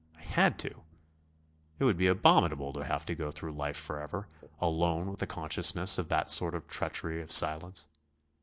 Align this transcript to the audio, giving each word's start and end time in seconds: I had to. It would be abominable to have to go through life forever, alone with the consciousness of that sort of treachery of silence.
I 0.17 0.21
had 0.23 0.57
to. 0.57 0.81
It 1.77 1.83
would 1.83 1.95
be 1.95 2.07
abominable 2.07 2.73
to 2.73 2.83
have 2.83 3.05
to 3.05 3.13
go 3.13 3.29
through 3.29 3.51
life 3.53 3.77
forever, 3.77 4.27
alone 4.59 5.11
with 5.11 5.19
the 5.19 5.27
consciousness 5.27 5.99
of 5.99 6.09
that 6.09 6.31
sort 6.31 6.55
of 6.55 6.67
treachery 6.67 7.21
of 7.21 7.31
silence. 7.31 7.85